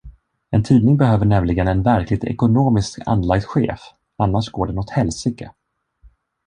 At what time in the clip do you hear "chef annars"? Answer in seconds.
3.45-4.49